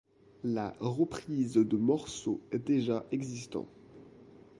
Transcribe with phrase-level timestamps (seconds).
[0.43, 3.67] La reprise de morceaux déjà existants.